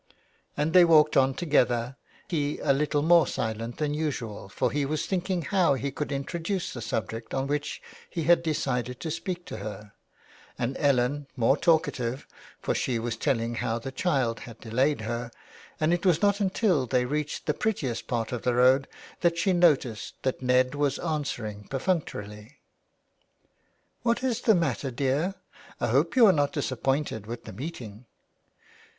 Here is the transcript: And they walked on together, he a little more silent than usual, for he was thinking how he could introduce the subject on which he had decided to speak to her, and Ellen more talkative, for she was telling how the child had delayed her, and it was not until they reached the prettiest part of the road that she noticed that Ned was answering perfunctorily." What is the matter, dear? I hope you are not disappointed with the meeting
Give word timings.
And 0.57 0.73
they 0.73 0.83
walked 0.83 1.15
on 1.15 1.35
together, 1.35 1.95
he 2.27 2.57
a 2.57 2.73
little 2.73 3.03
more 3.03 3.27
silent 3.27 3.77
than 3.77 3.93
usual, 3.93 4.49
for 4.49 4.71
he 4.71 4.83
was 4.83 5.05
thinking 5.05 5.43
how 5.43 5.75
he 5.75 5.91
could 5.91 6.11
introduce 6.11 6.73
the 6.73 6.81
subject 6.81 7.35
on 7.35 7.45
which 7.45 7.83
he 8.09 8.23
had 8.23 8.41
decided 8.41 8.99
to 8.99 9.11
speak 9.11 9.45
to 9.45 9.57
her, 9.57 9.93
and 10.57 10.75
Ellen 10.79 11.27
more 11.35 11.55
talkative, 11.55 12.25
for 12.59 12.73
she 12.73 12.97
was 12.97 13.15
telling 13.15 13.53
how 13.61 13.77
the 13.77 13.91
child 13.91 14.39
had 14.39 14.59
delayed 14.59 15.01
her, 15.01 15.29
and 15.79 15.93
it 15.93 16.03
was 16.03 16.19
not 16.23 16.39
until 16.39 16.87
they 16.87 17.05
reached 17.05 17.45
the 17.45 17.53
prettiest 17.53 18.07
part 18.07 18.31
of 18.31 18.41
the 18.41 18.55
road 18.55 18.87
that 19.19 19.37
she 19.37 19.53
noticed 19.53 20.15
that 20.23 20.41
Ned 20.41 20.73
was 20.73 20.97
answering 20.97 21.67
perfunctorily." 21.67 22.57
What 24.01 24.23
is 24.23 24.41
the 24.41 24.55
matter, 24.55 24.89
dear? 24.89 25.35
I 25.79 25.89
hope 25.89 26.15
you 26.15 26.25
are 26.25 26.33
not 26.33 26.53
disappointed 26.53 27.27
with 27.27 27.43
the 27.43 27.53
meeting 27.53 28.07